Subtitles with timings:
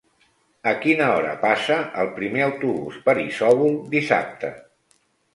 [0.69, 4.51] A quina hora passa el primer autobús per Isòvol dissabte?